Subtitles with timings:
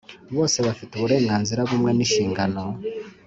[0.35, 2.61] Bose bafite uburenganzira bumwe n inshingano